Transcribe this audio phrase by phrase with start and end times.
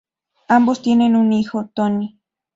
[0.47, 2.17] Ambos tienen un hijo, Tony.